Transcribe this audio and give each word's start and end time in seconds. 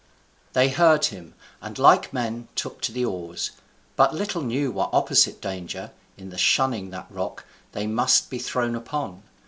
They 0.53 0.69
heard 0.69 1.05
him, 1.05 1.35
and 1.61 1.77
like 1.77 2.11
men 2.11 2.47
took 2.55 2.81
to 2.81 2.91
the 2.91 3.05
oars; 3.05 3.51
but 3.95 4.15
little 4.15 4.41
knew 4.41 4.71
what 4.71 4.89
opposite 4.91 5.39
danger, 5.39 5.91
in 6.17 6.35
shunning 6.37 6.89
that 6.89 7.05
rock, 7.11 7.45
they 7.73 7.85
must 7.85 8.31
be 8.31 8.39
thrown 8.39 8.73
upon. 8.73 9.21